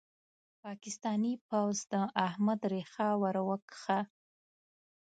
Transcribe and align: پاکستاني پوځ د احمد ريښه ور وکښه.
پاکستاني 0.63 1.33
پوځ 1.47 1.77
د 1.91 1.93
احمد 2.27 2.59
ريښه 2.71 3.07
ور 3.21 3.35
وکښه. 3.47 3.99